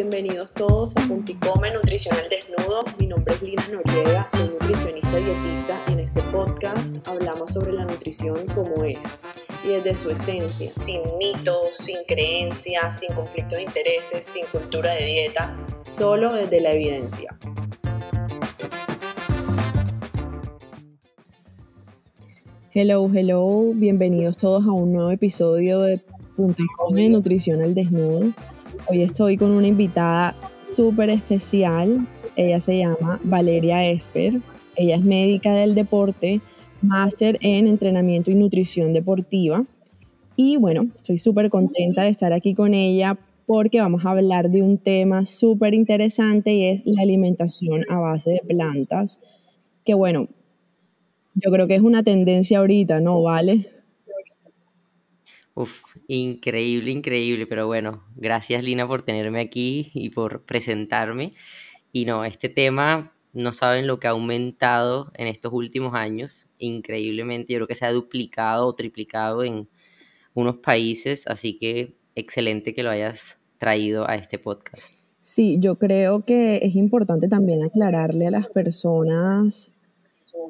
[0.00, 2.84] bienvenidos todos a Punticome Nutricional Desnudo.
[2.98, 8.46] Mi nombre es Lina Noriega, soy nutricionista dietista en este podcast hablamos sobre la nutrición
[8.54, 8.96] como es
[9.62, 15.04] y desde su esencia, sin mitos, sin creencias, sin conflictos de intereses, sin cultura de
[15.04, 15.54] dieta,
[15.84, 17.36] solo desde la evidencia.
[22.72, 26.00] Hello, hello, bienvenidos todos a un nuevo episodio de
[26.36, 28.32] Punticome Nutricional Desnudo.
[28.88, 32.06] Hoy estoy con una invitada súper especial.
[32.36, 34.40] Ella se llama Valeria Esper.
[34.76, 36.40] Ella es médica del deporte,
[36.80, 39.64] máster en entrenamiento y nutrición deportiva.
[40.36, 44.62] Y bueno, estoy súper contenta de estar aquí con ella porque vamos a hablar de
[44.62, 49.20] un tema súper interesante y es la alimentación a base de plantas.
[49.84, 50.28] Que bueno,
[51.34, 53.22] yo creo que es una tendencia ahorita, ¿no?
[53.22, 53.79] ¿Vale?
[55.60, 61.34] Uf, increíble, increíble, pero bueno, gracias Lina por tenerme aquí y por presentarme.
[61.92, 67.52] Y no, este tema, no saben lo que ha aumentado en estos últimos años, increíblemente,
[67.52, 69.68] yo creo que se ha duplicado o triplicado en
[70.32, 74.82] unos países, así que excelente que lo hayas traído a este podcast.
[75.20, 79.74] Sí, yo creo que es importante también aclararle a las personas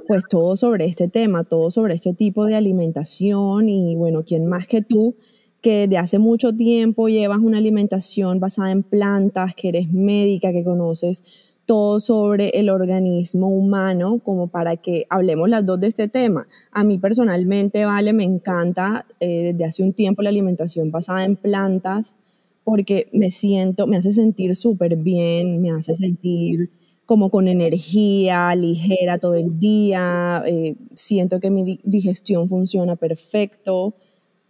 [0.07, 4.67] pues todo sobre este tema, todo sobre este tipo de alimentación y bueno, ¿quién más
[4.67, 5.15] que tú
[5.61, 10.65] que de hace mucho tiempo llevas una alimentación basada en plantas, que eres médica, que
[10.65, 11.23] conoces
[11.67, 16.49] todo sobre el organismo humano, como para que hablemos las dos de este tema.
[16.73, 21.37] A mí personalmente, vale, me encanta eh, desde hace un tiempo la alimentación basada en
[21.37, 22.17] plantas,
[22.65, 26.71] porque me siento, me hace sentir súper bien, me hace sentir
[27.11, 33.95] como con energía, ligera todo el día, eh, siento que mi digestión funciona perfecto.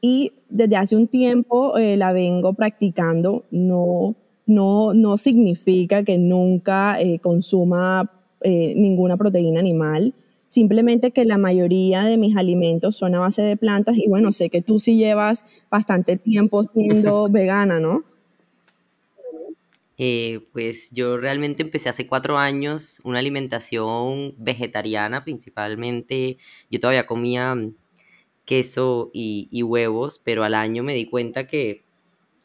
[0.03, 7.01] Y desde hace un tiempo eh, la vengo practicando, no, no, no significa que nunca
[7.01, 8.13] eh, consuma
[8.45, 10.13] ninguna proteína animal,
[10.49, 14.51] simplemente que la mayoría de mis alimentos son a base de plantas y bueno, sé
[14.51, 18.03] que tú sí llevas bastante tiempo siendo vegana, ¿no?
[20.03, 26.39] Eh, pues yo realmente empecé hace cuatro años una alimentación vegetariana principalmente.
[26.71, 27.75] Yo todavía comía mm,
[28.47, 31.83] queso y, huevos, pero al año me di cuenta que,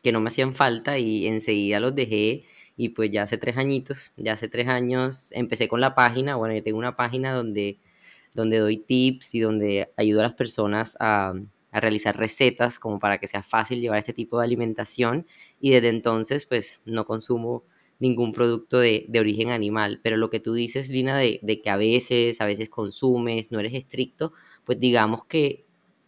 [0.04, 2.44] que, no me hacían falta y enseguida los dejé.
[2.78, 6.36] Y pues ya hace tres añitos, ya hace tres años empecé con la página.
[6.36, 7.80] Bueno, yo tengo una página donde,
[8.34, 11.34] donde doy tips y donde ayudo a las personas a,
[11.76, 15.28] a realizar recetas como para que sea fácil llevar este tipo de alimentación
[15.60, 17.64] y desde entonces pues no consumo
[18.00, 22.42] ningún producto de, origen animal, pero lo que tú dices, Lina, de, que a veces,
[22.42, 24.34] a veces consumes, no eres estricto,
[24.66, 25.66] pues digamos que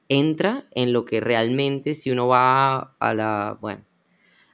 [0.09, 3.83] entra en lo que realmente si uno va a la, bueno,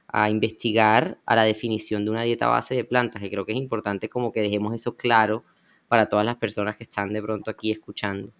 [0.08, 3.58] a investigar a la definición de una dieta base de plantas, que creo que es
[3.58, 5.44] importante como que dejemos eso claro
[5.88, 8.32] para todas las personas que están de pronto aquí escuchando.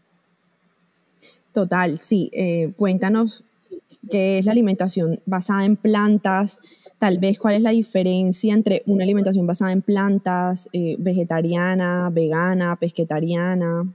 [1.54, 2.30] Total, sí.
[2.32, 3.44] Eh, cuéntanos
[4.10, 6.58] qué es la alimentación basada en plantas,
[6.98, 12.74] tal vez cuál es la diferencia entre una alimentación basada en plantas, eh, vegetariana, vegana,
[12.74, 13.86] pesquetariana.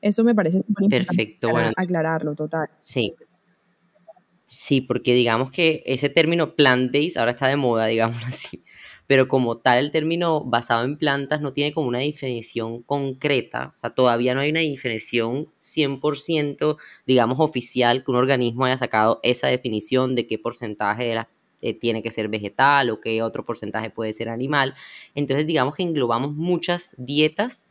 [0.00, 2.68] Eso me parece súper importante aclararlo, total.
[2.78, 3.12] Sí.
[4.46, 8.62] Sí, porque digamos que ese término plant-based ahora está de moda, digamos así
[9.08, 13.78] pero como tal el término basado en plantas no tiene como una definición concreta, o
[13.78, 16.76] sea, todavía no hay una definición 100%,
[17.06, 21.16] digamos, oficial que un organismo haya sacado esa definición de qué porcentaje
[21.62, 24.74] eh, tiene que ser vegetal o qué otro porcentaje puede ser animal.
[25.14, 27.66] Entonces, digamos que englobamos muchas dietas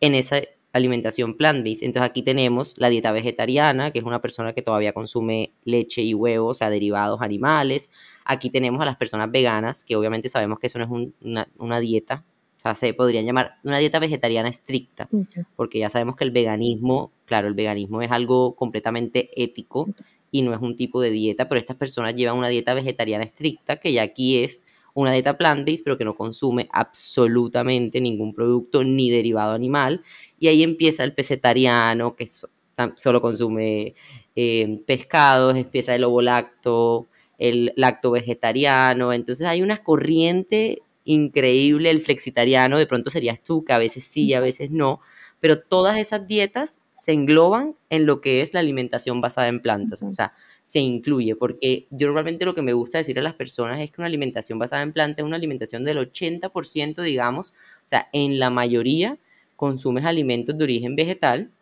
[0.00, 0.40] en esa
[0.76, 1.82] alimentación plant-based.
[1.82, 6.14] Entonces aquí tenemos la dieta vegetariana, que es una persona que todavía consume leche y
[6.14, 7.90] huevos, o sea, derivados animales.
[8.24, 12.24] Aquí tenemos a las personas veganas, que obviamente sabemos que eso no es una, dieta,
[12.58, 15.08] o sea, se podrían llamar una dieta vegetariana estricta,
[15.54, 19.88] porque ya sabemos que el veganismo, claro, el veganismo es algo completamente ético
[20.30, 23.76] y no es un tipo de dieta, pero estas personas llevan una dieta vegetariana estricta,
[23.76, 24.66] que ya aquí es
[24.96, 30.02] una dieta plant-based, pero que no consume absolutamente ningún producto ni derivado animal.
[30.38, 33.94] Y ahí empieza el pesetariano, que solo consume
[34.34, 37.08] eh, pescados, empieza el ovo lacto,
[37.38, 39.12] el lacto vegetariano.
[39.12, 44.24] Entonces hay una corriente increíble, el flexitariano, de pronto serías tú, que a veces sí
[44.24, 45.00] y a veces no,
[45.40, 50.02] pero todas esas dietas se engloban en lo que es la alimentación basada en plantas.
[50.02, 50.32] O sea,
[50.66, 54.00] se incluye, porque yo normalmente lo que me gusta decir a las personas es que
[54.00, 58.50] una alimentación basada en plantas es una alimentación del 80%, digamos, o sea, en la
[58.50, 59.16] mayoría
[59.54, 61.52] consumes alimentos de origen vegetal,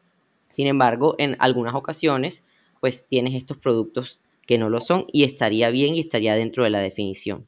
[0.48, 2.44] sin embargo, en algunas ocasiones,
[2.80, 6.70] pues tienes estos productos que no lo son y estaría bien y estaría dentro de
[6.70, 7.46] la definición.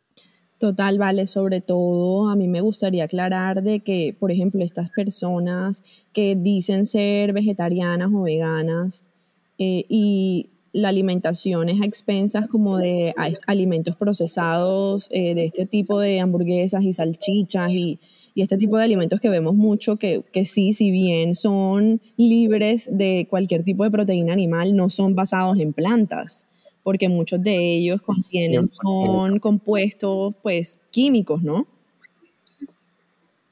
[0.58, 5.82] Total, vale, sobre todo a mí me gustaría aclarar de que, por ejemplo, estas personas
[6.12, 9.06] que dicen ser vegetarianas o veganas
[9.58, 13.14] eh, y la alimentación es a expensas como de
[13.46, 17.98] alimentos procesados, eh, de este tipo de hamburguesas y salchichas y,
[18.34, 22.90] y, este tipo de alimentos que vemos mucho, que, que sí, si bien son libres
[22.92, 26.46] de cualquier tipo de proteína animal, no son basados en plantas
[26.82, 31.66] porque muchos de ellos contienen, son compuestos pues químicos, ¿no?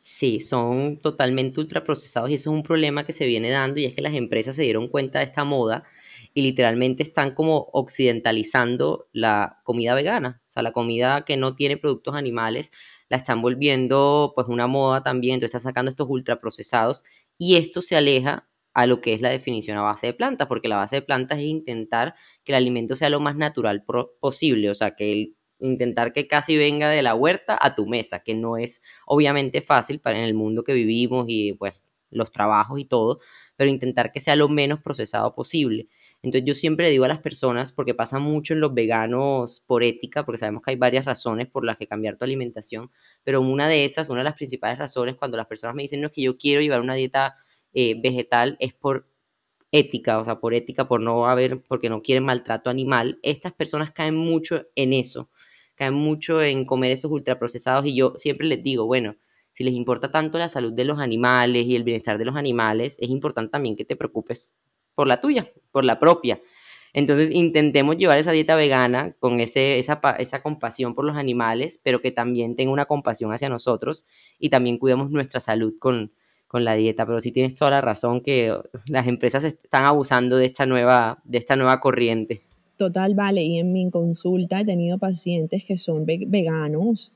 [0.03, 3.95] Sí, son totalmente ultraprocesados y eso es un problema que se viene dando y es
[3.95, 5.85] que las empresas se dieron cuenta de esta moda
[6.35, 11.77] y literalmente están como occidentalizando la comida vegana, o sea, la comida que no tiene
[11.77, 12.71] productos animales,
[13.09, 17.05] la están volviendo pues una moda también, entonces están sacando estos ultraprocesados
[17.39, 20.69] y esto se aleja a lo que es la definición a base de plantas, porque
[20.69, 23.85] la base de plantas es intentar que el alimento sea lo más natural
[24.21, 28.35] posible, o sea, que intentar que casi venga de la huerta a tu mesa, que
[28.35, 32.85] no es obviamente fácil para en el mundo que vivimos y pues los trabajos y
[32.85, 33.21] todo,
[33.57, 35.89] pero intentar que sea lo menos procesado posible.
[36.25, 39.85] Entonces yo siempre le digo a las personas, porque pasa mucho en los veganos por
[39.85, 42.91] ética, porque sabemos que hay varias razones por las que cambiar tu alimentación,
[43.25, 46.07] pero una de esas, una de las principales razones cuando las personas me dicen, no,
[46.07, 47.37] es que yo quiero llevar una dieta
[47.75, 49.07] eh, vegetal es por
[49.71, 53.93] ética, o sea, por ética, por no haber, porque no quieren maltrato animal, estas personas
[53.93, 55.29] caen mucho en eso,
[55.75, 59.17] caen mucho en comer esos ultraprocesados y yo siempre les digo, bueno,
[59.53, 62.97] si les importa tanto la salud de los animales y el bienestar de los animales,
[63.01, 64.57] es importante también que te preocupes
[64.95, 66.41] por la tuya, por la propia.
[66.93, 72.01] Entonces intentemos llevar esa dieta vegana con ese, esa, esa compasión por los animales, pero
[72.01, 74.07] que también tenga una compasión hacia nosotros
[74.39, 76.13] y también cuidemos nuestra salud con,
[76.55, 78.57] con la dieta, pero sí tienes toda la razón que
[78.87, 82.43] las empresas están abusando de esta nueva, de esta nueva corriente.
[82.77, 87.13] Total, vale, y en mi consulta he tenido pacientes que son veganos,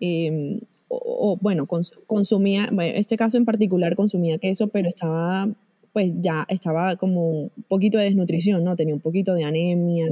[0.00, 1.66] em, o, bueno,
[2.06, 5.48] consumía, bueno, este caso en particular consumía queso, pero estaba,
[5.92, 8.76] pues ya estaba como un poquito de desnutrición, ¿no?
[8.76, 10.08] Tenía un poquito de anemia,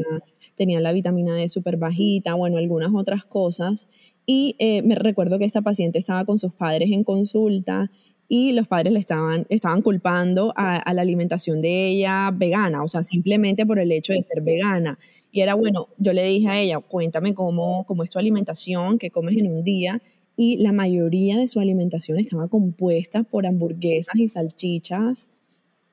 [0.54, 3.88] tenía la vitamina D súper bajita, bueno, algunas otras cosas.
[4.26, 7.90] Y eh, me recuerdo que esta paciente estaba con sus padres en consulta
[8.28, 13.04] y los padres le estaban, estaban culpando a, la alimentación de ella vegana, o sea,
[13.04, 14.98] simplemente por el hecho de ser vegana.
[15.30, 19.10] Y era bueno, yo le dije a ella, cuéntame cómo, cómo es tu alimentación, qué
[19.10, 20.02] comes en un día.
[20.36, 25.28] Y la mayoría de su alimentación estaba compuesta por hamburguesas y salchichas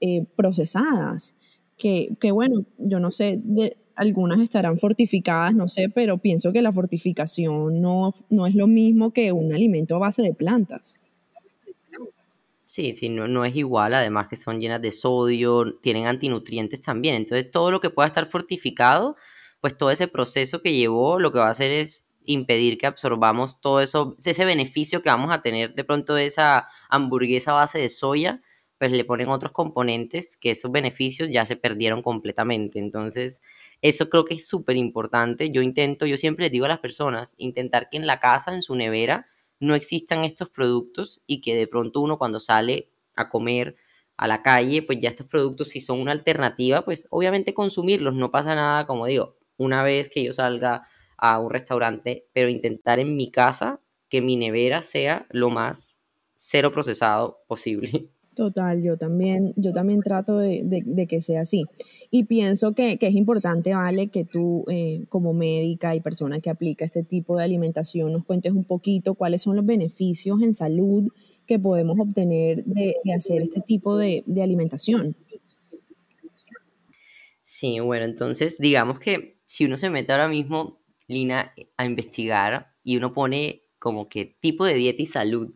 [0.05, 1.38] eh, procesadas.
[1.77, 6.61] Que, que, bueno, yo no sé, de, algunas estarán fortificadas, no sé, pero pienso que
[6.61, 11.00] la fortificación no, no es lo mismo que un alimento a base de plantas.
[12.65, 17.15] Sí, sí, no, no es igual, además que son llenas de sodio, tienen antinutrientes también.
[17.15, 19.15] Entonces, todo lo que pueda estar fortificado,
[19.61, 23.61] pues todo ese proceso que llevó, lo que va a hacer es impedir que absorbamos
[23.61, 27.79] todo eso, ese beneficio que vamos a tener de pronto de esa hamburguesa a base
[27.79, 28.41] de soya,
[28.83, 32.80] pues le ponen otros componentes que esos beneficios ya se perdieron completamente.
[32.80, 33.41] Entonces,
[33.81, 35.51] eso creo que es súper importante.
[35.51, 38.62] Yo intento, yo siempre les digo a las personas, intentar que en la casa, en
[38.62, 39.25] su nevera,
[39.62, 43.77] no existan estos productos y que de pronto uno cuando sale a comer
[44.18, 48.31] a la calle, pues ya estos productos si son una alternativa, pues obviamente consumirlos, no
[48.31, 53.15] pasa nada, como digo, una vez que yo salga a un restaurante, pero intentar en
[53.15, 53.79] mi casa
[54.10, 56.03] que mi nevera sea lo más
[56.36, 58.10] cero procesado posible.
[58.35, 61.65] Total, yo también, yo también trato de, que sea así.
[62.09, 66.83] Y pienso que, es importante, Vale, que tú eh, como médica y persona que aplica
[66.83, 71.11] este tipo de alimentación nos cuentes un poquito cuáles son los beneficios en salud
[71.45, 75.15] que podemos obtener de, hacer este tipo de, de alimentación.
[77.43, 82.97] Sí, bueno, entonces digamos que si uno se mete ahora mismo, Lina, a investigar y
[82.97, 85.53] uno pone como que tipo de dieta y salud,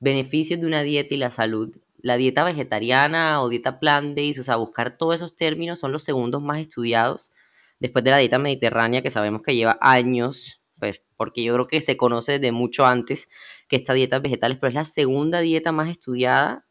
[0.00, 1.76] beneficios de una dieta y la salud,
[2.06, 6.40] la dieta vegetariana o dieta plant-based, o sea, buscar todos esos términos son los segundos
[6.40, 7.32] más estudiados
[7.80, 11.80] después de la dieta mediterránea que sabemos que lleva años, pues porque yo creo que
[11.80, 13.28] se conoce de mucho antes
[13.68, 16.68] que esta dieta vegetales, pero es la segunda dieta más estudiada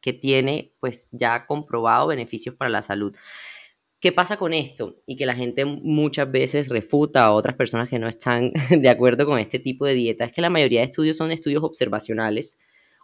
[0.00, 3.14] que tiene pues ya comprobado beneficios para la salud.
[4.00, 4.96] ¿Qué pasa con esto?
[5.06, 9.26] Y que la gente muchas veces refuta a otras personas que no están de acuerdo
[9.26, 10.24] con este tipo de dieta.
[10.24, 12.58] Es que la mayoría de estudios son estudios observacionales,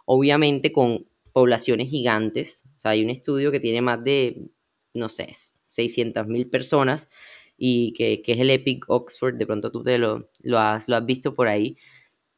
[0.05, 2.63] obviamente con poblaciones gigantes.
[2.77, 4.49] O sea, hay un estudio que tiene más de,
[4.93, 5.29] no sé,
[5.69, 7.09] 600 mil personas
[7.57, 11.05] y que, es el Epic Oxford, de pronto tú te lo, lo, has, lo has
[11.05, 11.77] visto por ahí.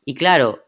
[0.06, 0.64] Y claro,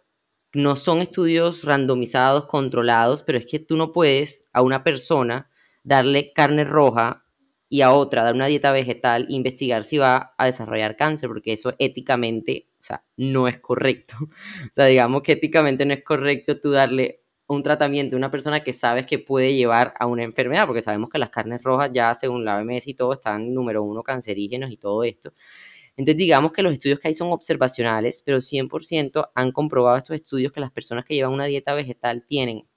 [0.53, 5.49] no son estudios randomizados, controlados, pero es que tú no puedes a una persona
[5.83, 7.23] darle carne roja
[7.69, 11.53] y a otra dar una dieta vegetal e investigar si va a desarrollar cáncer, porque
[11.53, 14.15] eso éticamente, o sea, no es correcto.
[14.71, 18.61] O sea, digamos que éticamente no es correcto tú darle un tratamiento a una persona
[18.61, 22.13] que sabes que puede llevar a una enfermedad, porque sabemos que las carnes rojas ya
[22.13, 25.33] según la OMS y todo están número uno cancerígenos y todo esto.
[25.95, 30.51] Entonces digamos que los estudios que hay son observacionales, pero 100% han comprobado estos estudios
[30.51, 32.67] que las personas que llevan una dieta vegetal tienen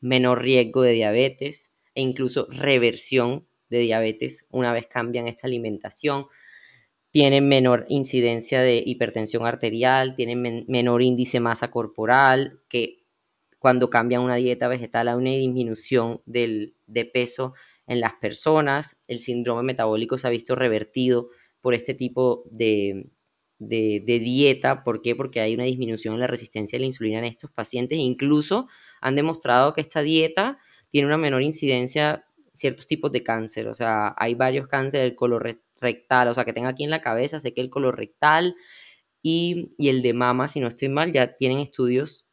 [0.00, 6.26] menor riesgo de diabetes e incluso reversión de diabetes una vez cambian esta alimentación,
[7.10, 13.01] tienen menor incidencia de hipertensión arterial, tienen menor índice masa corporal, que
[13.62, 17.54] cuando cambian una dieta vegetal hay una disminución del, de peso
[17.86, 21.28] en las personas, el síndrome metabólico se ha visto revertido
[21.60, 23.08] por este tipo de,
[23.60, 24.82] de, dieta.
[24.82, 25.14] ¿Por qué?
[25.14, 28.66] Porque hay una disminución en la resistencia a la insulina en estos pacientes e incluso
[29.00, 30.58] han demostrado que esta dieta
[30.90, 33.68] tiene una menor incidencia ciertos tipos de cáncer.
[33.68, 37.00] O sea, hay varios cánceres del color rectal, o sea, que tenga aquí en la
[37.00, 38.56] cabeza, sé que el color rectal
[39.22, 42.26] y, y el de mama, si no estoy mal, ya tienen estudios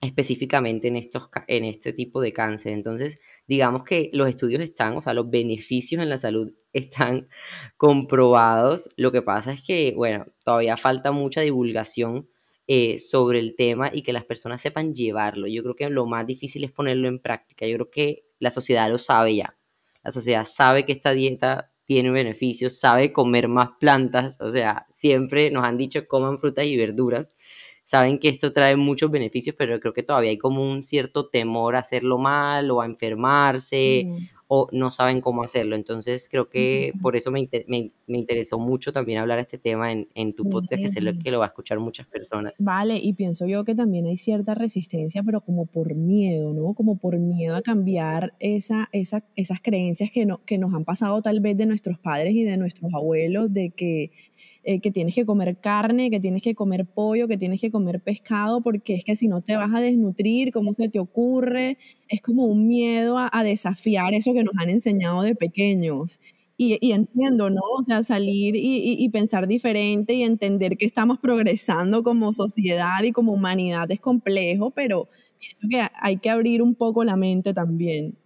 [0.00, 2.72] específicamente en, estos, en este tipo de cáncer.
[2.72, 7.28] Entonces, digamos que los estudios están, o sea, los beneficios en la salud están
[7.76, 8.90] comprobados.
[8.96, 12.28] Lo que pasa es que, bueno, todavía falta mucha divulgación
[12.66, 15.46] eh, sobre el tema y que las personas sepan llevarlo.
[15.46, 17.66] Yo creo que lo más difícil es ponerlo en práctica.
[17.66, 19.56] Yo creo que la sociedad lo sabe ya.
[20.04, 25.50] La sociedad sabe que esta dieta tiene beneficios, sabe comer más plantas, o sea, siempre
[25.50, 27.34] nos han dicho coman frutas y verduras
[27.88, 31.74] saben que esto trae muchos beneficios, pero creo que todavía hay como un cierto temor
[31.74, 34.16] a hacerlo mal o a enfermarse mm.
[34.46, 35.74] o no saben cómo hacerlo.
[35.74, 40.34] Entonces creo que por eso me, me, interesó mucho también hablar este tema en, en
[40.34, 42.52] tu podcast, que sé que lo va a escuchar muchas personas.
[42.58, 46.74] Vale, y pienso yo que también hay cierta resistencia, pero como por miedo, ¿no?
[46.74, 51.22] Como por miedo a cambiar esa, esa, esas creencias que, no, que nos han pasado
[51.22, 54.10] tal vez de nuestros padres y de nuestros abuelos, de que
[54.64, 58.00] eh, que tienes que comer carne, que tienes que comer pollo, que tienes que comer
[58.00, 61.78] pescado, porque es que si no te vas a desnutrir, ¿cómo se te ocurre?
[62.08, 66.20] Es como un miedo a, desafiar eso que nos han enseñado de pequeños.
[66.56, 67.62] Y, entiendo, ¿no?
[67.80, 73.32] O sea, salir y, pensar diferente y entender que estamos progresando como sociedad y como
[73.32, 78.16] humanidad es complejo, pero pienso que hay que abrir un poco la mente también.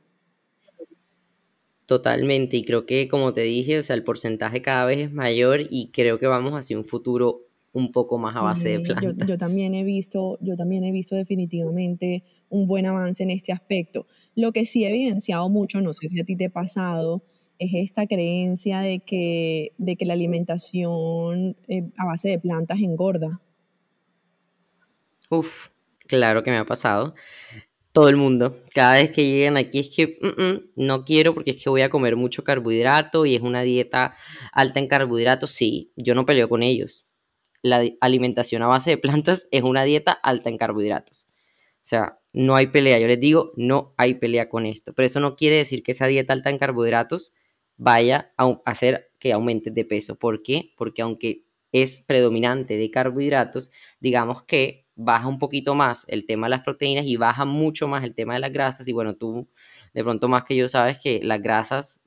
[1.86, 5.60] Totalmente, y creo que como te dije, o sea, el porcentaje cada vez es mayor
[5.68, 9.26] y creo que vamos hacia un futuro un poco más a base de plantas.
[9.26, 14.06] Yo, también he visto, yo también he visto definitivamente un buen avance en este aspecto.
[14.34, 17.24] Lo que sí he evidenciado mucho, no sé si a ti te ha pasado,
[17.58, 23.40] es esta creencia de que, de que la alimentación eh, a base de plantas engorda.
[25.30, 25.68] Uf,
[26.06, 27.14] claro que me ha pasado
[27.92, 28.62] todo el mundo.
[28.74, 31.82] Cada vez que llegan aquí es que mm, mm, no quiero porque es que voy
[31.82, 34.16] a comer mucho carbohidrato y es una dieta
[34.52, 35.52] alta en carbohidratos.
[35.52, 37.06] Sí, yo no peleo con ellos.
[37.62, 41.28] La alimentación a base de plantas es una dieta alta en carbohidratos.
[41.28, 42.98] O sea, no hay pelea.
[42.98, 44.94] Yo les digo, no hay pelea con esto.
[44.94, 47.34] Pero eso no quiere decir que esa dieta alta en carbohidratos
[47.76, 50.18] vaya a hacer que aumente de peso.
[50.18, 50.72] ¿Por qué?
[50.76, 53.70] Porque aunque es predominante de carbohidratos,
[54.00, 58.04] digamos que baja un poquito más el tema de las proteínas y baja mucho más
[58.04, 58.88] el tema de las grasas.
[58.88, 59.48] Y bueno, tú
[59.94, 62.00] de pronto más que yo sabes que las grasas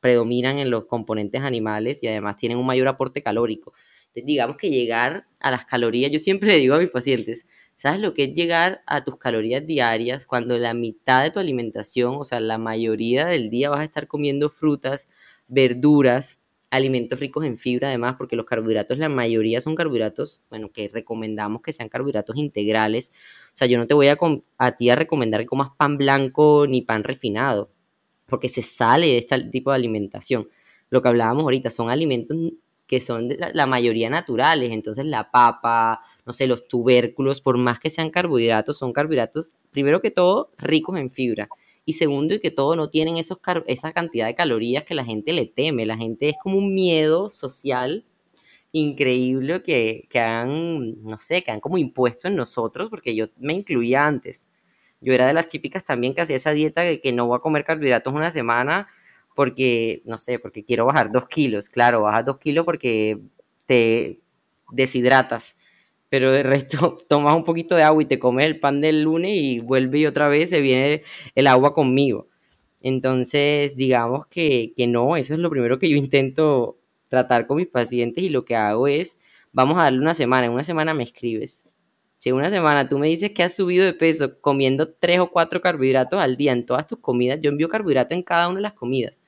[0.00, 3.72] predominan en los componentes animales y además tienen un mayor aporte calórico.
[4.06, 8.00] Entonces, digamos que llegar a las calorías, yo siempre le digo a mis pacientes, ¿sabes
[8.00, 12.24] lo que es llegar a tus calorías diarias cuando la mitad de tu alimentación, o
[12.24, 15.08] sea, la mayoría del día vas a estar comiendo frutas,
[15.48, 16.40] verduras,
[16.76, 21.62] alimentos ricos en fibra además, porque los carbohidratos, la mayoría son carbohidratos, bueno, que recomendamos
[21.62, 23.12] que sean carbohidratos integrales.
[23.48, 24.16] O sea, yo no te voy a,
[24.58, 27.70] a ti a recomendar que comas pan blanco ni pan refinado,
[28.26, 30.48] porque se sale de este tipo de alimentación.
[30.90, 32.36] Lo que hablábamos ahorita son alimentos
[32.86, 37.80] que son la, la mayoría naturales, entonces la papa, no sé, los tubérculos, por más
[37.80, 41.48] que sean carbohidratos, son carbohidratos, primero que todo, ricos en fibra
[41.86, 45.32] y segundo, y que todo no tienen esos esa cantidad de calorías que la gente
[45.32, 45.86] le teme.
[45.86, 48.04] La gente es como un miedo social
[48.72, 53.54] increíble que, que han, no sé, que han como impuesto en nosotros, porque yo me
[53.54, 54.50] incluía antes.
[55.00, 57.40] Yo era de las típicas también que hacía esa dieta de que no voy a
[57.40, 58.88] comer carbohidratos una semana
[59.36, 61.68] porque, no sé, porque quiero bajar dos kilos.
[61.68, 63.20] Claro, bajas dos kilos porque
[63.66, 64.20] te
[64.72, 65.58] deshidratas
[66.08, 69.32] pero de resto tomas un poquito de agua y te comes el pan del lunes
[69.34, 71.02] y vuelve y otra vez se viene
[71.34, 72.26] el agua conmigo.
[72.82, 77.68] Entonces, digamos que, que no, eso es lo primero que yo intento tratar con mis
[77.68, 79.18] pacientes y lo que hago es,
[79.52, 81.64] vamos a darle una semana, en una semana me escribes.
[82.18, 85.30] Si en una semana tú me dices que has subido de peso comiendo tres o
[85.30, 88.62] cuatro carbohidratos al día en todas tus comidas, yo envío carbohidrato en cada una de
[88.62, 89.20] las comidas.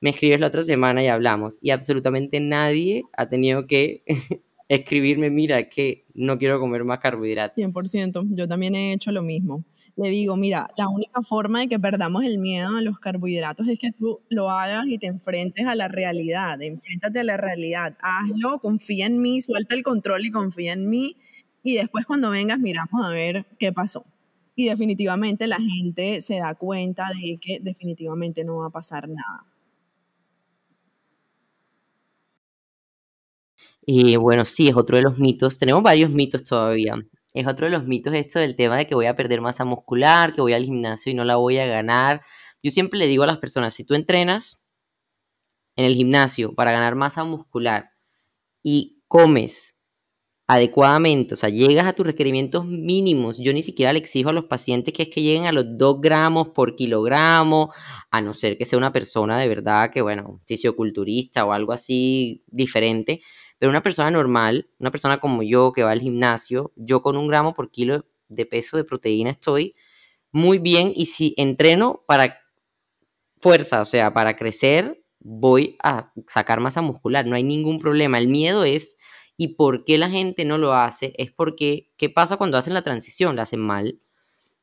[0.00, 1.58] Me escribes la otra semana y hablamos.
[1.62, 4.02] Y absolutamente nadie ha tenido que
[4.68, 7.56] escribirme, mira, que no quiero comer más carbohidratos.
[7.56, 9.64] 100%, yo también he hecho lo mismo.
[9.96, 13.78] Le digo, mira, la única forma de que perdamos el miedo a los carbohidratos es
[13.78, 18.58] que tú lo hagas y te enfrentes a la realidad, enfréntate a la realidad, hazlo,
[18.58, 21.16] confía en mí, suelta el control y confía en mí
[21.62, 24.04] y después cuando vengas miramos a ver qué pasó.
[24.56, 29.46] Y definitivamente la gente se da cuenta de que definitivamente no va a pasar nada.
[33.86, 35.58] Y bueno, sí, es otro de los mitos.
[35.58, 36.96] Tenemos varios mitos todavía.
[37.34, 40.32] Es otro de los mitos esto del tema de que voy a perder masa muscular,
[40.32, 42.22] que voy al gimnasio y no la voy a ganar.
[42.62, 44.66] Yo siempre le digo a las personas, si tú entrenas
[45.76, 47.90] en el gimnasio para ganar masa muscular
[48.62, 49.80] y comes
[50.46, 53.38] adecuadamente, o sea, llegas a tus requerimientos mínimos.
[53.38, 56.00] Yo ni siquiera le exijo a los pacientes que es que lleguen a los 2
[56.00, 57.72] gramos por kilogramo,
[58.10, 62.44] a no ser que sea una persona de verdad que, bueno, fisioculturista o algo así
[62.46, 63.22] diferente,
[63.64, 67.28] pero una persona normal, una persona como yo que va al gimnasio, yo con un
[67.28, 69.74] gramo por kilo de peso de proteína estoy
[70.32, 72.40] muy bien y si entreno para
[73.40, 78.18] fuerza, o sea, para crecer, voy a sacar masa muscular, no hay ningún problema.
[78.18, 78.98] El miedo es
[79.38, 82.82] y por qué la gente no lo hace es porque, ¿qué pasa cuando hacen la
[82.82, 83.34] transición?
[83.34, 83.98] La hacen mal.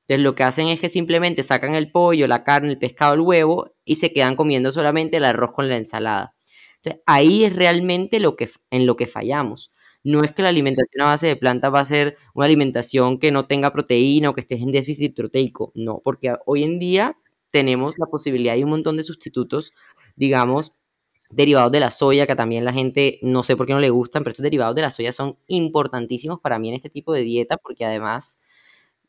[0.02, 3.22] Entonces lo que hacen es que simplemente sacan el pollo, la carne, el pescado, el
[3.22, 6.36] huevo y se quedan comiendo solamente el arroz con la ensalada.
[6.84, 9.72] Entonces ahí es realmente lo que, en lo que fallamos.
[10.04, 13.32] No es que la alimentación a base de plantas va a ser una alimentación que
[13.32, 15.72] no tenga proteína o que esté en déficit proteico.
[15.76, 17.14] No, porque hoy en día
[17.52, 19.74] tenemos la posibilidad de un montón de sustitutos,
[20.18, 20.72] digamos,
[21.30, 24.24] derivados de la soya, que también la gente no sé por qué no le gustan,
[24.24, 27.58] pero estos derivados de la soya son importantísimos para mí en este tipo de dieta
[27.58, 28.42] porque además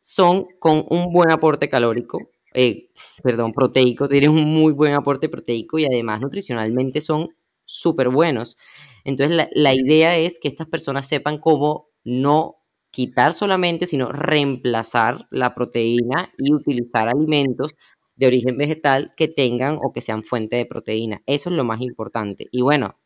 [0.02, 2.18] son con un buen aporte calórico,
[2.54, 2.90] eh,
[3.22, 7.28] perdón, proteico, tienen un muy buen aporte proteico y además nutricionalmente son
[7.64, 8.56] súper buenos.
[9.04, 12.56] Entonces la, la idea es que estas personas sepan cómo no
[12.92, 17.74] quitar solamente, sino reemplazar la proteína y utilizar alimentos
[18.16, 21.22] de origen vegetal que tengan o que sean fuente de proteína.
[21.26, 22.46] Eso es lo más importante.
[22.52, 22.96] Y bueno,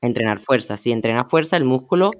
[0.00, 0.76] entrenar fuerza.
[0.76, 2.10] Si entrenas fuerza, el músculo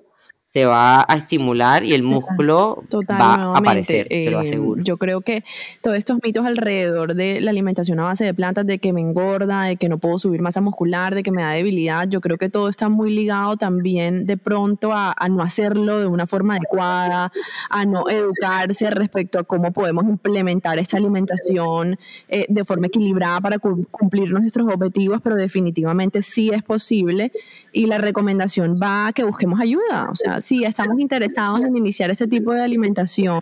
[0.48, 4.82] se va a estimular y el músculo va a aparecer, te lo aseguro.
[4.82, 5.44] Yo creo que
[5.82, 9.64] todos estos mitos alrededor de la alimentación a base de plantas, de que me engorda,
[9.64, 12.48] de que no puedo subir masa muscular, de que me da debilidad, yo creo que
[12.48, 17.30] todo está muy ligado también de pronto a, no hacerlo de una forma adecuada,
[17.68, 23.58] a no educarse respecto a cómo podemos implementar esta alimentación eh, de forma equilibrada para
[23.58, 27.32] cumplir nuestros objetivos, pero definitivamente sí es posible
[27.70, 32.10] y la recomendación va a que busquemos ayuda, o sea, si estamos interesados en iniciar
[32.10, 33.40] este tipo de alimentación,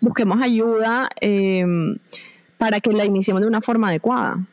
[0.00, 1.98] busquemos ayuda em,
[2.56, 4.46] para que la iniciemos de una forma adecuada.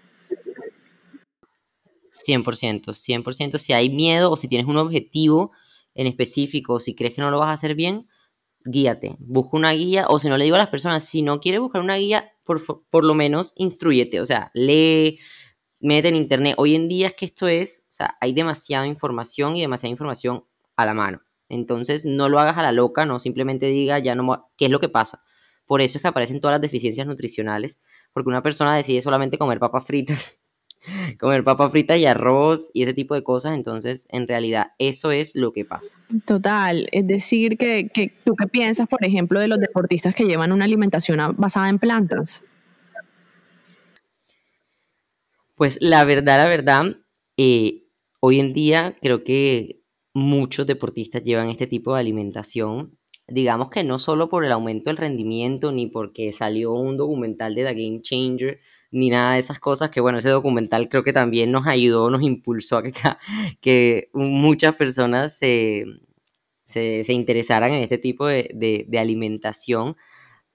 [2.12, 3.58] 100%, 100%.
[3.58, 5.52] Si hay miedo o si tienes un objetivo
[5.94, 8.08] en específico, o si crees que no lo vas a hacer bien,
[8.66, 11.62] guíate, busca una guía, o si no le digo a las personas, si no quieres
[11.62, 15.20] buscar una guía, por, por lo menos instruyete, o sea, lee,
[15.80, 16.56] mete en internet.
[16.58, 20.46] Hoy en día es que esto es, o sea, hay demasiada información y demasiada información
[20.76, 21.22] a la mano.
[21.50, 24.80] Entonces, no lo hagas a la loca, no simplemente diga, ya no, ¿qué es lo
[24.80, 25.24] que pasa?
[25.66, 27.80] Por eso es que aparecen todas las deficiencias nutricionales,
[28.14, 30.38] porque una persona decide solamente comer papas fritas,
[31.20, 35.36] comer papas fritas y arroz y ese tipo de cosas, entonces en realidad eso es
[35.36, 36.00] lo que pasa.
[36.26, 37.90] Total, es decir, que,
[38.24, 42.44] tú qué piensas, por ejemplo, de los deportistas que llevan una alimentación basada en plantas.
[45.56, 46.98] Pues la verdad, la verdad,
[47.38, 47.88] eh,
[48.20, 49.85] hoy en día creo que
[50.16, 52.98] muchos deportistas llevan este tipo de alimentación.
[53.28, 57.66] Digamos que no solo por el aumento del rendimiento, ni porque salió un documental de
[57.66, 61.52] The Game Changer, ni nada de esas cosas, que bueno, ese documental creo que también
[61.52, 62.94] nos ayudó, nos impulsó a que,
[63.62, 65.84] que muchas personas se,
[67.10, 69.98] interesaran en este tipo de, de alimentación.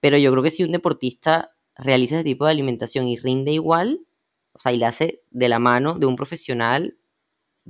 [0.01, 4.01] Pero yo creo que si un deportista realiza ese tipo de alimentación y rinde igual,
[4.53, 6.97] o sea, y la hace de la mano de un profesional,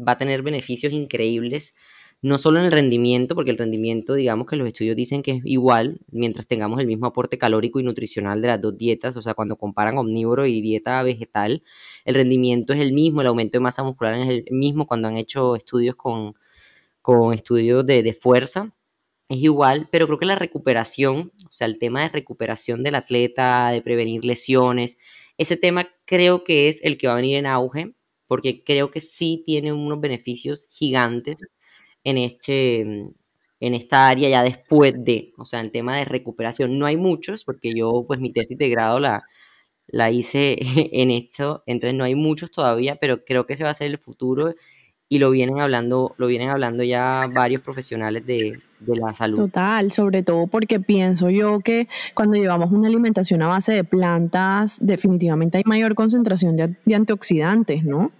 [0.06, 1.76] va a tener beneficios increíbles,
[2.22, 5.42] no solo en el rendimiento, porque el rendimiento, digamos que los estudios dicen que es
[5.44, 9.34] igual mientras tengamos el mismo aporte calórico y nutricional de las dos dietas, o sea,
[9.34, 11.62] cuando comparan omnívoro y dieta vegetal,
[12.04, 15.16] el rendimiento es el mismo, el aumento de masa muscular es el mismo cuando han
[15.16, 16.34] hecho estudios con,
[17.02, 18.74] con estudios de, de fuerza,
[19.30, 23.70] es igual, pero creo que la recuperación, o sea, el tema de recuperación del atleta,
[23.70, 24.98] de prevenir lesiones,
[25.38, 27.94] ese tema creo que es el que va a venir en auge
[28.30, 31.36] porque creo que sí tiene unos beneficios gigantes
[32.04, 36.78] en, este, en esta área ya después de, o sea, el tema de recuperación.
[36.78, 39.24] No hay muchos, porque yo pues mi tesis de grado la,
[39.88, 40.58] la hice
[40.92, 43.98] en esto, entonces no hay muchos todavía, pero creo que ese va a ser el
[43.98, 44.54] futuro
[45.12, 49.38] y lo vienen hablando, lo vienen hablando ya varios profesionales de, la salud.
[49.38, 54.78] Total, sobre todo porque pienso yo que cuando llevamos una alimentación a base de plantas,
[54.80, 58.12] definitivamente hay mayor concentración de, de antioxidantes, ¿no?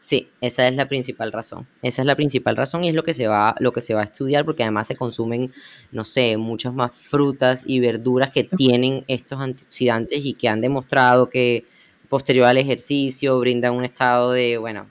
[0.00, 1.68] Sí, esa es la principal razón.
[1.82, 4.00] Esa es la principal razón y es lo que se va, lo que se va
[4.00, 5.48] a estudiar porque además se consumen,
[5.92, 11.28] no sé, muchas más frutas y verduras que tienen estos antioxidantes y que han demostrado
[11.28, 11.64] que
[12.08, 14.86] posterior al ejercicio brindan un estado de, bueno,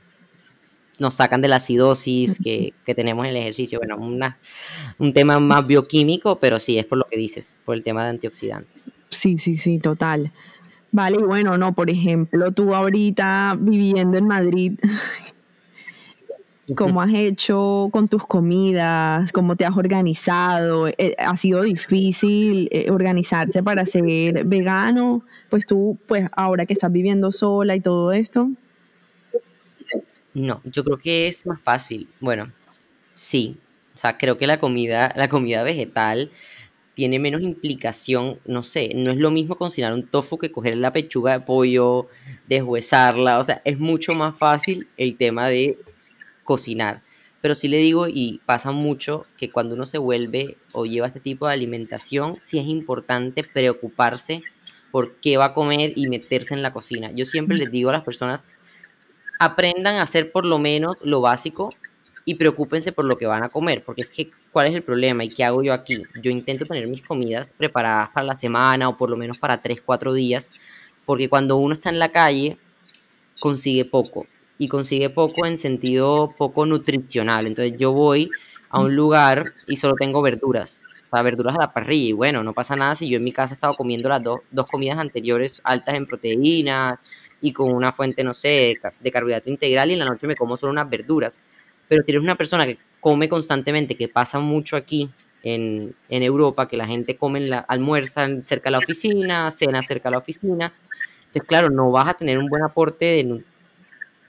[1.00, 3.80] nos sacan de la acidosis que, tenemos en el ejercicio.
[3.80, 4.38] Bueno, una,
[4.98, 8.10] un tema más bioquímico, pero sí, es por lo que dices, por el tema de
[8.10, 8.92] antioxidantes.
[9.10, 10.32] Sí, sí, sí, total.
[10.92, 14.74] Vale, y bueno, no, por ejemplo, tú ahorita viviendo en Madrid,
[16.76, 19.32] ¿cómo has hecho con tus comidas?
[19.32, 20.88] ¿Cómo te has organizado?
[20.88, 25.24] Eh, ¿Ha sido difícil eh, organizarse para ser vegano?
[25.50, 28.50] Pues tú, pues ahora que estás viviendo sola y todo esto.
[30.34, 32.08] No, yo creo que es más fácil.
[32.22, 32.52] Bueno,
[33.14, 33.58] sí.
[33.94, 36.32] O sea, creo que la comida, la comida vegetal
[36.94, 40.92] tiene menos implicación, no sé, no es lo mismo cocinar un tofu que coger la
[40.92, 42.08] pechuga de pollo,
[42.50, 45.78] deshuesarla, o sea, es mucho más fácil el tema de
[46.44, 47.00] cocinar.
[47.42, 51.22] Pero sí le digo, y pasa mucho, que cuando uno se vuelve o lleva este
[51.22, 54.42] tipo de alimentación, sí es importante preocuparse
[54.92, 57.12] por qué va a comer y meterse en la cocina.
[57.14, 58.44] Yo siempre les digo a las personas,
[59.40, 61.74] aprendan a hacer por lo menos lo básico
[62.26, 65.24] y preocúpense por lo que van a comer, porque es que, ¿cuál es el problema
[65.24, 66.04] y qué hago yo aquí?
[66.22, 69.82] Yo intento tener mis comidas preparadas para la semana o por lo menos para 3,
[69.84, 70.52] 4 días,
[71.06, 72.58] porque cuando uno está en la calle,
[73.40, 74.26] consigue poco,
[74.60, 77.48] y consigue poco en sentido poco nutricional.
[77.48, 78.30] Entonces yo voy
[78.70, 82.54] a un lugar y solo tengo verduras, para verduras a la parrilla, y bueno, no
[82.54, 85.62] pasa nada si yo en mi casa he estado comiendo las dos, dos comidas anteriores
[85.64, 87.00] altas en proteínas,
[87.42, 90.58] y con una fuente, no sé, de carbohidrato integral y en la noche me como
[90.58, 91.42] solo unas verduras.
[91.88, 95.10] Pero si eres una persona que come constantemente, que pasa mucho aquí
[95.44, 100.14] en, Europa, que la gente come, la, almuerza cerca de la oficina, cena cerca de
[100.14, 100.74] la oficina,
[101.20, 103.44] entonces claro, no vas a tener un buen aporte de,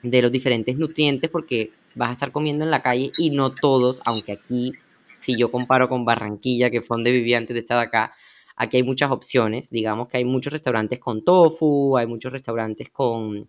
[0.03, 4.01] de los diferentes nutrientes porque vas a estar comiendo en la calle y no todos,
[4.05, 4.71] aunque aquí,
[5.13, 8.13] si yo comparo con Barranquilla, que fue donde vivía antes de estar acá,
[8.55, 13.47] Aquí hay muchas opciones, digamos que hay muchos restaurantes con tofu, hay muchos restaurantes con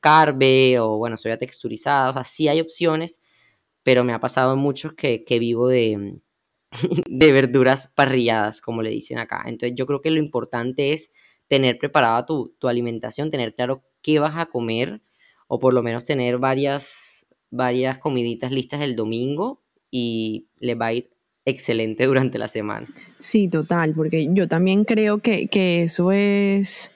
[0.00, 3.22] carbe o bueno, soya texturizada, o sea, sí hay opciones,
[3.82, 6.20] pero me ha pasado en muchos que, vivo de,
[7.10, 9.42] verduras parrilladas, como le dicen acá.
[9.46, 11.12] Entonces yo creo que lo importante es
[11.48, 15.02] tener preparada tu, alimentación, tener claro qué vas a comer
[15.48, 17.26] o por lo menos tener varias,
[18.00, 21.10] comiditas listas el domingo y le va a ir
[21.44, 22.86] excelente durante la semana.
[23.18, 25.48] Sí, total, porque yo también creo que,
[25.84, 26.90] eso es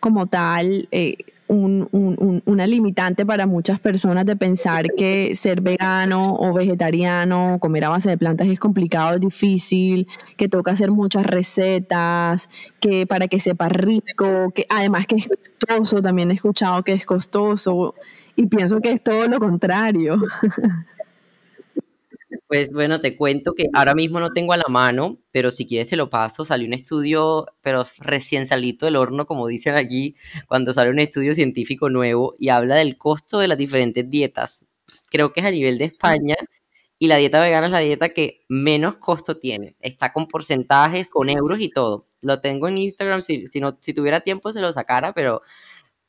[0.00, 1.16] como tal eh,
[1.48, 8.10] una limitante para muchas personas de pensar que ser vegano o vegetariano, comer a base
[8.10, 13.70] de plantas es complicado, es difícil, que toca hacer muchas recetas, que para que sepa
[13.70, 17.94] rico, que además que es costoso, también he escuchado que es costoso
[18.36, 20.18] y pienso que es todo lo contrario.
[22.48, 25.88] Pues bueno, te cuento que ahora mismo no tengo a la mano, pero si quieres
[25.88, 26.46] te lo paso.
[26.46, 30.16] Salió un estudio, pero recién salito del horno, como dicen aquí,
[30.48, 34.66] cuando sale un estudio científico nuevo y habla del costo de las diferentes dietas.
[35.10, 36.36] Creo que es a nivel de España
[36.98, 39.76] y la dieta vegana es la dieta que menos costo tiene.
[39.80, 42.08] Está con porcentajes, con euros y todo.
[42.22, 45.42] Lo tengo en Instagram, si, si, no, si tuviera tiempo se lo sacara, pero,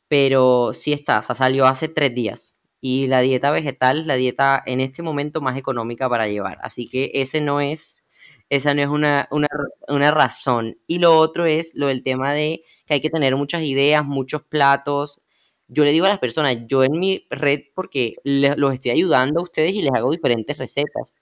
[0.08, 4.16] pero sí está, o sea, salió hace tres días y la dieta vegetal es la
[4.16, 6.60] dieta en este momento más económica para llevar.
[6.62, 8.04] Así que ese no es,
[8.50, 10.78] esa no es una, una, razón.
[10.88, 14.44] Y lo otro es lo del tema de que hay que tener muchas ideas, muchos
[14.44, 15.22] platos.
[15.68, 19.44] Yo le digo a las personas, yo en mi red, porque los estoy ayudando a
[19.44, 21.14] ustedes y les hago diferentes recetas,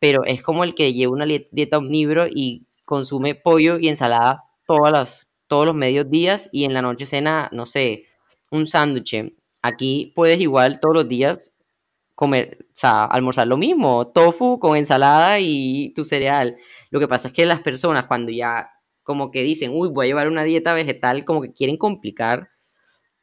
[0.00, 4.92] pero es como el que lleva una dieta omnívoro y consume pollo y ensalada todas
[4.92, 8.06] las, todos los medios días y en la noche cena, no sé,
[8.50, 9.14] un sándwich
[9.66, 11.52] Aquí puedes igual todos los días
[12.14, 16.56] comer, o sea, almorzar lo mismo, tofu con ensalada y tu cereal.
[16.90, 18.70] Lo que pasa es que las personas cuando ya
[19.02, 22.48] como que dicen, uy, voy a llevar una dieta vegetal, como que quieren complicar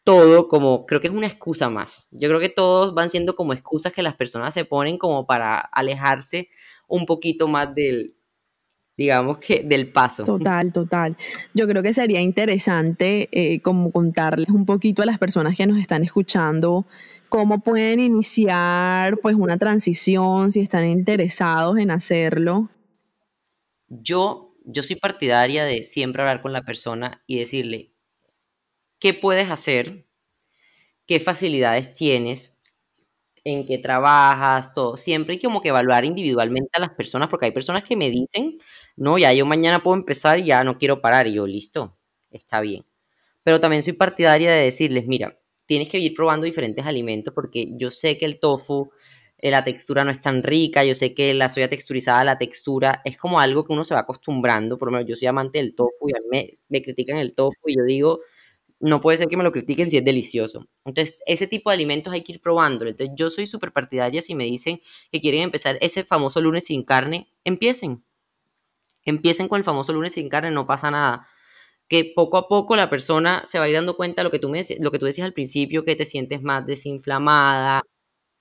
[0.04, 2.08] todo, como creo que es una excusa más.
[2.12, 5.60] Yo creo que todos van siendo como excusas que las personas se ponen como para
[5.60, 6.50] alejarse
[6.88, 8.16] un poquito más del,
[8.98, 10.24] digamos que del paso.
[10.24, 11.18] Total, total.
[11.54, 15.78] Yo creo que sería interesante eh, como contarles un poquito a las personas que nos
[15.80, 16.86] están escuchando
[17.34, 22.70] cómo pueden iniciar pues una transición si están interesados en hacerlo.
[23.88, 27.92] Yo, yo soy partidaria de siempre hablar con la persona y decirle
[29.00, 30.06] qué puedes hacer,
[31.08, 32.53] qué facilidades tienes,
[33.46, 34.98] en qué trabajas, todo.
[34.98, 38.58] Siempre hay como que evaluar individualmente a las personas, porque hay personas que me dicen,
[38.96, 41.28] no, ya yo mañana puedo empezar y ya no quiero parar.
[41.28, 41.98] Y yo, listo,
[42.32, 42.86] está bien.
[43.44, 47.92] Pero también soy partidaria de decirles, mira, tienes que ir probando diferentes alimentos porque yo
[47.92, 48.92] sé que el tofu,
[49.38, 53.02] eh, la textura no es tan rica, yo sé que la soya texturizada, la textura
[53.06, 55.76] es como algo que uno se va acostumbrando, por lo menos yo soy amante del
[55.76, 58.22] tofu y a mí me, me critican el tofu y yo digo,
[58.84, 60.68] no puede ser que me lo critiquen si es delicioso.
[60.86, 62.90] Entonces, ese tipo de alimentos hay que ir probándolo.
[62.92, 66.84] Entonces, yo soy súper partidaria si me dicen que quieren empezar ese famoso lunes sin
[66.84, 68.04] carne, empiecen.
[69.06, 71.28] Empiecen con el famoso lunes sin carne, no pasa nada.
[71.90, 74.40] Que poco a poco la persona se va a ir dando cuenta de lo que
[74.40, 77.84] tú, me, lo que tú decías al principio, que te sientes más desinflamada,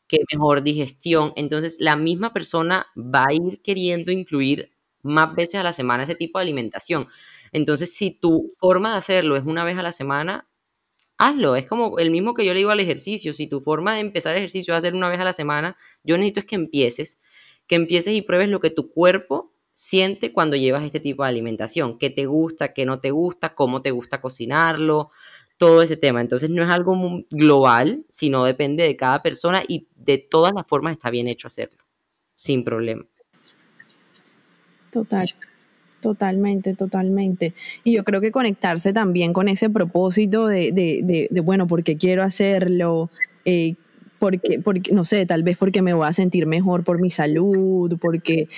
[0.08, 1.32] que mejor digestión.
[1.36, 4.68] Entonces, la misma persona va a ir queriendo incluir
[5.02, 7.08] más veces a la semana ese tipo de alimentación.
[7.52, 10.48] Entonces, si tu forma de hacerlo es una vez a la semana,
[11.18, 11.56] hazlo.
[11.56, 13.34] Es como el mismo que yo le digo al ejercicio.
[13.34, 16.16] Si tu forma de empezar el ejercicio es hacer una vez a la semana, yo
[16.16, 17.20] necesito es que empieces,
[17.66, 21.98] que empieces y pruebes lo que tu cuerpo siente cuando llevas este tipo de alimentación,
[21.98, 25.10] qué te gusta, qué no te gusta, cómo te gusta cocinarlo,
[25.56, 26.20] todo ese tema.
[26.20, 30.92] Entonces no es algo global, sino depende de cada persona y de todas las formas
[30.92, 31.84] está bien hecho hacerlo,
[32.34, 33.06] sin problema.
[34.90, 35.26] Total.
[36.02, 37.54] Totalmente, totalmente.
[37.84, 42.24] Y yo creo que conectarse también con ese propósito de, de, de, bueno, porque quiero
[42.24, 43.08] hacerlo,
[43.44, 43.76] eh,
[44.18, 47.96] porque, porque, no sé, tal vez porque me voy a sentir mejor por mi salud,
[48.00, 48.48] porque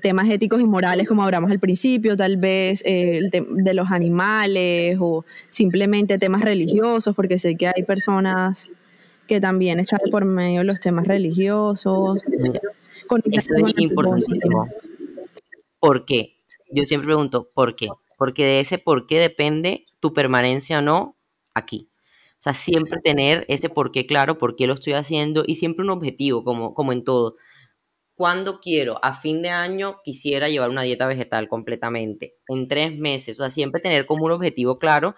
[0.00, 5.26] temas éticos y morales, como hablamos al principio, tal vez eh, de los animales o
[5.50, 8.70] simplemente temas religiosos, porque sé que hay personas
[9.26, 12.22] que también están por medio de los temas religiosos.
[13.30, 14.66] Eso es importantísimo.
[15.80, 16.32] ¿Por qué?
[16.70, 17.88] Yo siempre pregunto, ¿por qué?
[18.16, 21.16] Porque de ese por qué depende tu permanencia o no
[21.54, 21.90] aquí.
[22.40, 25.84] O sea, siempre tener ese por qué claro, por qué lo estoy haciendo y siempre
[25.84, 27.36] un objetivo, como, como en todo.
[28.14, 28.98] ¿Cuándo quiero?
[29.04, 32.32] A fin de año quisiera llevar una dieta vegetal completamente.
[32.48, 33.38] En tres meses.
[33.38, 35.14] O sea, siempre tener como un objetivo claro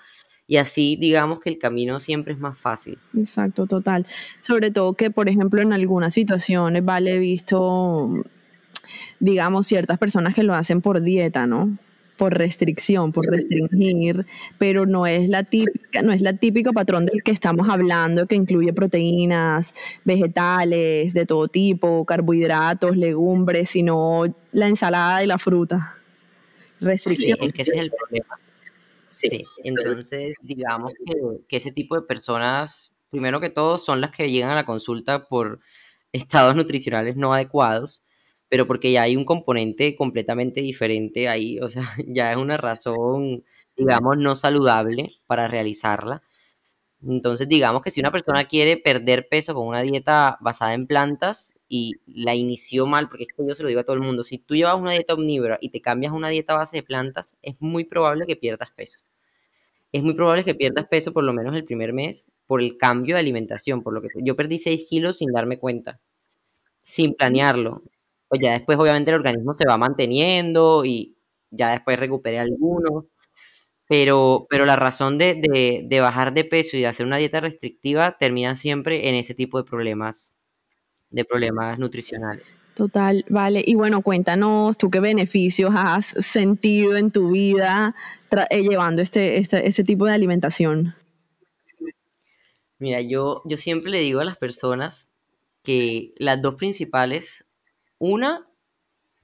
[0.50, 2.98] y así digamos que el camino siempre es más fácil.
[3.16, 4.04] Exacto, total.
[4.40, 8.10] Sobre todo que, por ejemplo, en algunas situaciones, vale, visto
[9.20, 11.68] digamos, ciertas personas que lo hacen por dieta, ¿no?
[12.20, 14.26] por restricción, por restringir,
[14.58, 18.34] pero no es la típica, no es la típico patrón del que estamos hablando, que
[18.34, 19.72] incluye proteínas,
[20.04, 25.94] vegetales de todo tipo, carbohidratos, legumbres, sino la ensalada y la fruta.
[26.78, 27.38] Restricción.
[27.40, 28.38] Sí, es que ese es el problema.
[29.08, 31.14] Sí, entonces digamos que,
[31.48, 35.26] que ese tipo de personas, primero que todo, son las que llegan a la consulta
[35.26, 35.60] por
[36.12, 38.04] estados nutricionales no adecuados
[38.50, 43.44] pero porque ya hay un componente completamente diferente ahí, o sea, ya es una razón,
[43.76, 46.20] digamos, no saludable para realizarla.
[47.02, 51.54] Entonces, digamos que si una persona quiere perder peso con una dieta basada en plantas
[51.68, 54.36] y la inició mal, porque esto yo se lo digo a todo el mundo, si
[54.38, 57.54] tú llevas una dieta omnívora y te cambias a una dieta base de plantas, es
[57.60, 59.00] muy probable que pierdas peso.
[59.92, 63.14] Es muy probable que pierdas peso por lo menos el primer mes por el cambio
[63.14, 66.00] de alimentación, por lo que yo perdí 6 kilos sin darme cuenta,
[66.82, 67.82] sin planearlo
[68.30, 71.16] pues ya después obviamente el organismo se va manteniendo y
[71.50, 73.06] ya después recuperé algunos.
[73.88, 78.16] Pero, pero la razón de, de, bajar de peso y de hacer una dieta restrictiva
[78.20, 80.36] termina siempre en ese tipo de problemas,
[81.10, 82.60] de problemas nutricionales.
[82.74, 83.64] Total, vale.
[83.66, 87.96] Y bueno, cuéntanos tú qué beneficios has sentido en tu vida
[88.50, 90.94] eh, llevando este, este, este tipo de alimentación.
[92.78, 95.08] Mira, yo, yo siempre le digo a las personas
[95.64, 97.44] que las dos principales
[98.00, 98.48] una,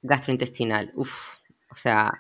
[0.03, 0.93] gastrointestinal.
[0.97, 2.13] O sea,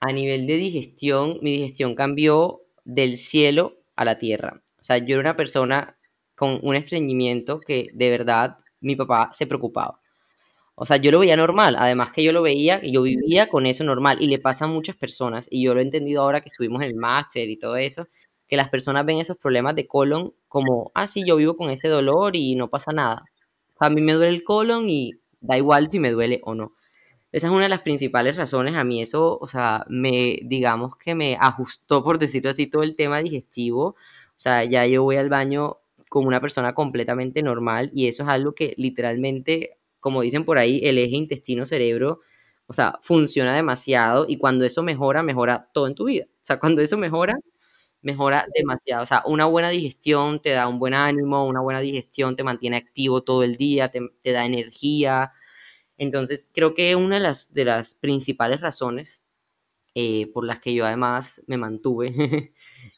[0.00, 4.62] a nivel de digestión, mi digestión cambió del cielo a la tierra.
[4.80, 5.96] O sea, yo era una persona
[6.34, 10.00] con un estreñimiento que de verdad mi papá se preocupaba.
[10.74, 13.84] O sea, yo lo veía normal, además que yo lo veía, yo vivía con eso
[13.84, 16.80] normal y le pasa a muchas personas y yo lo he entendido ahora que estuvimos
[16.80, 18.08] en el máster y todo eso,
[18.48, 21.88] que las personas ven esos problemas de colon como, ah, sí, yo vivo con ese
[21.88, 23.24] dolor y no pasa nada.
[23.78, 26.74] A mí me duele el colon y da igual si me duele o no.
[27.32, 28.74] Esa es una de las principales razones.
[28.76, 32.96] A mí eso, o sea, me, digamos que me ajustó, por decirlo así, todo el
[32.96, 33.84] tema digestivo.
[33.88, 33.96] O
[34.40, 38.54] sea, ya yo voy al baño como una persona completamente normal y eso es algo
[38.54, 42.20] que literalmente, como dicen por ahí, el eje intestino-cerebro,
[42.66, 46.26] o sea, funciona demasiado y cuando eso mejora, mejora todo en tu vida.
[46.26, 47.36] O sea, cuando eso mejora,
[48.02, 49.02] mejora demasiado.
[49.02, 52.76] O sea, una buena digestión te da un buen ánimo, una buena digestión te mantiene
[52.76, 55.32] activo todo el día, te, da energía.
[55.98, 59.22] Entonces, creo que una de las, principales razones
[59.94, 62.08] eh, por las que yo además me mantuve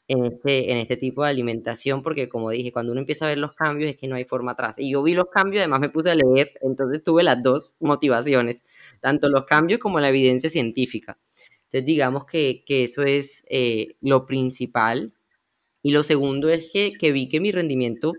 [0.08, 3.38] en este, en este tipo de alimentación, porque como dije, cuando uno empieza a ver
[3.38, 4.78] los cambios es que no hay forma atrás.
[4.78, 8.66] Y yo vi los cambios, además me puse a leer, entonces tuve las dos motivaciones,
[9.00, 11.18] tanto los cambios como la evidencia científica.
[11.72, 15.12] Entonces digamos que, que eso es eh, lo principal.
[15.82, 18.12] Y lo segundo es que, que vi que mi rendimiento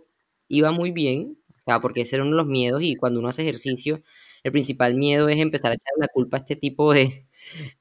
[0.49, 3.29] iba muy bien, o sea, porque ese era uno de los miedos y cuando uno
[3.29, 4.01] hace ejercicio,
[4.43, 7.27] el principal miedo es empezar a echar la culpa a este tipo de,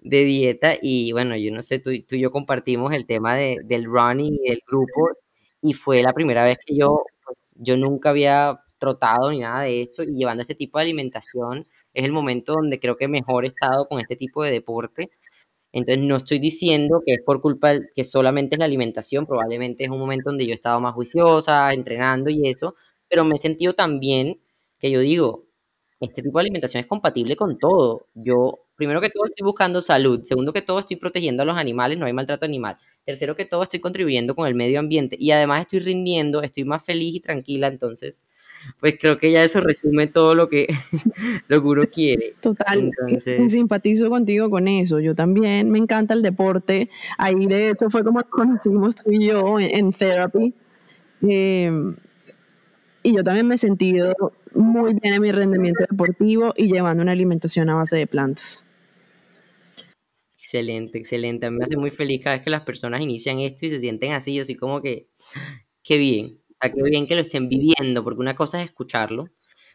[0.00, 3.58] de dieta y bueno, yo no sé, tú, tú y yo compartimos el tema de,
[3.64, 5.10] del running y del grupo
[5.60, 9.82] y fue la primera vez que yo, pues, yo nunca había trotado ni nada de
[9.82, 13.48] esto y llevando este tipo de alimentación es el momento donde creo que mejor he
[13.48, 15.10] estado con este tipo de deporte.
[15.72, 19.90] Entonces no estoy diciendo que es por culpa que solamente es la alimentación, probablemente es
[19.90, 22.74] un momento donde yo he estado más juiciosa, entrenando y eso,
[23.08, 24.38] pero me he sentido también
[24.78, 25.44] que yo digo,
[26.00, 28.08] este tipo de alimentación es compatible con todo.
[28.14, 30.22] Yo, primero que todo, estoy buscando salud.
[30.24, 32.76] Segundo que todo, estoy protegiendo a los animales, no hay maltrato animal.
[33.04, 35.16] Tercero que todo, estoy contribuyendo con el medio ambiente.
[35.18, 37.68] Y además estoy rindiendo, estoy más feliz y tranquila.
[37.68, 38.26] Entonces,
[38.80, 40.66] pues creo que ya eso resume todo lo que,
[41.48, 42.34] lo que uno quiere.
[42.40, 45.00] Total, Entonces, simpatizo contigo con eso.
[45.00, 46.90] Yo también me encanta el deporte.
[47.18, 50.54] Ahí de hecho fue como conocimos tú y yo en, en therapy.
[51.28, 51.70] Eh,
[53.02, 54.12] y yo también me he sentido
[54.54, 58.64] muy bien en mi rendimiento deportivo y llevando una alimentación a base de plantas.
[60.36, 61.46] Excelente, excelente.
[61.46, 63.80] A mí me hace muy feliz cada vez que las personas inician esto y se
[63.80, 65.08] sienten así, yo así como que,
[65.82, 69.28] qué bien, sea, qué bien que lo estén viviendo, porque una cosa es escucharlo,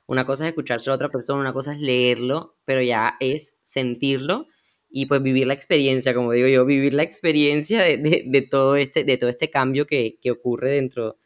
[0.08, 4.48] una cosa es escucharse a otra persona, una cosa es leerlo, pero ya es sentirlo
[4.90, 9.04] y pues vivir la experiencia, como digo yo, vivir la experiencia de, de, todo, este,
[9.04, 11.18] de todo este cambio que, que ocurre dentro,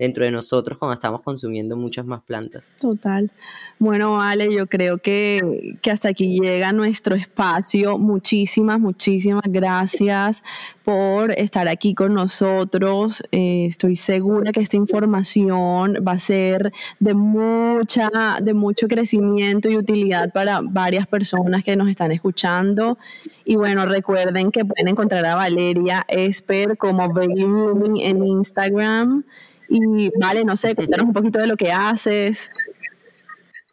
[0.00, 2.74] dentro de nosotros cuando estamos consumiendo muchas más plantas.
[2.80, 3.30] Total.
[3.78, 7.98] Bueno, vale, yo creo que, que hasta aquí llega nuestro espacio.
[7.98, 10.42] Muchísimas, muchísimas gracias
[10.84, 13.22] por estar aquí con nosotros.
[13.30, 18.08] Eh, estoy segura que esta información va a ser de mucha,
[18.42, 22.96] de mucho crecimiento y utilidad para varias personas que nos están escuchando.
[23.44, 29.24] Y bueno, recuerden que pueden encontrar a Valeria Esper como Baby en Instagram.
[29.70, 32.50] Y vale, no sé, contanos un poquito de lo que haces.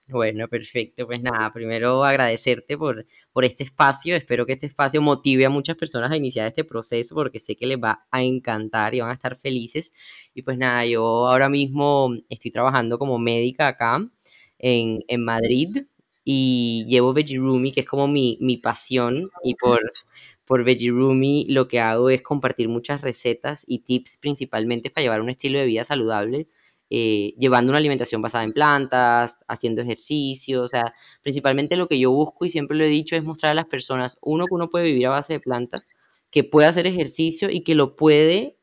[0.10, 1.06] Bueno, perfecto.
[1.06, 4.16] Pues nada, primero agradecerte por, por este espacio.
[4.16, 7.68] Espero que este espacio motive a muchas personas a iniciar este proceso porque sé que
[7.68, 9.92] les va a encantar y van a estar felices.
[10.34, 14.08] Y pues nada, yo ahora mismo estoy trabajando como médica acá
[14.60, 15.86] en, en Madrid
[16.24, 19.80] y llevo Veggie Roomy, que es como mi, mi pasión y por
[20.48, 25.22] por Veggie Roomy lo que hago es compartir muchas recetas y tips principalmente para llevar
[25.22, 26.48] un estilo de vida saludable,
[26.90, 32.12] eh, llevando una alimentación basada en plantas, haciendo ejercicio, o sea, principalmente lo que yo
[32.12, 34.86] busco y siempre lo he dicho es mostrar a las personas, uno, que uno puede
[34.86, 35.90] vivir a base de plantas,
[36.32, 38.58] que puede hacer ejercicio y que lo puede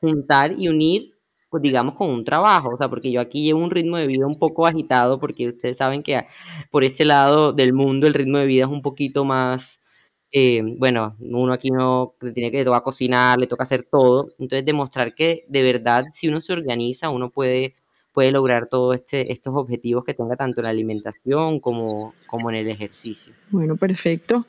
[0.00, 1.16] juntar y unir,
[1.50, 4.26] pues digamos, con un trabajo, o sea, porque yo aquí llevo un ritmo de vida
[4.26, 6.26] un poco agitado, porque ustedes saben que
[6.70, 9.80] por este lado del mundo el ritmo de vida es un poquito más
[10.38, 14.28] eh, bueno, uno aquí no tiene que toca cocinar, le toca hacer todo.
[14.38, 17.74] Entonces, demostrar que de verdad, si uno se organiza, uno puede,
[18.12, 22.56] puede lograr todos este, estos objetivos que tenga tanto en la alimentación como, como en
[22.56, 23.32] el ejercicio.
[23.48, 24.46] Bueno, perfecto.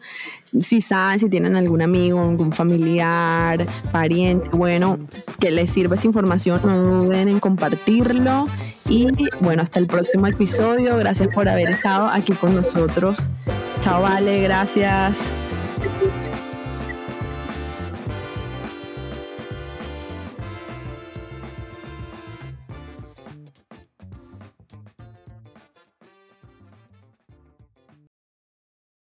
[0.59, 4.99] Si saben, si tienen algún amigo, algún familiar, pariente, bueno,
[5.39, 8.47] que les sirva esta información, no duden en compartirlo.
[8.89, 9.07] Y
[9.39, 10.97] bueno, hasta el próximo episodio.
[10.97, 13.29] Gracias por haber estado aquí con nosotros.
[13.79, 15.31] Chao, Vale, gracias.
[15.79, 16.16] Thank you.